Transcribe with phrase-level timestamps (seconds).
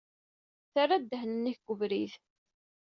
[0.65, 2.13] Ttarra ddehn-nnek deg webrid.